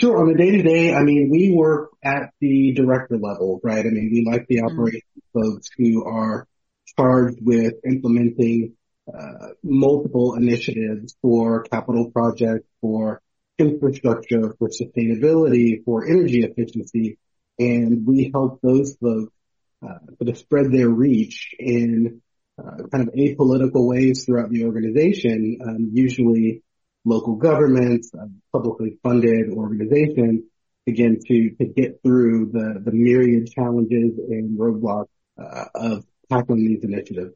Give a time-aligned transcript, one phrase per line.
[0.00, 0.20] Sure.
[0.20, 3.84] On the day to day, I mean, we work at the director level, right?
[3.84, 4.78] I mean, we like the mm-hmm.
[4.78, 5.02] operations
[5.34, 6.46] folks who are
[6.96, 8.74] charged with implementing
[9.12, 13.20] uh, multiple initiatives for capital projects, for
[13.58, 17.18] infrastructure, for sustainability, for energy efficiency.
[17.58, 19.32] And we help those folks
[19.84, 22.22] uh, sort of spread their reach in
[22.56, 26.62] uh, kind of apolitical ways throughout the organization, um, usually
[27.04, 30.42] local governments, uh, publicly funded organizations,
[30.86, 35.08] again, to, to get through the, the myriad challenges and roadblocks
[35.38, 37.34] uh, of tackling these initiatives.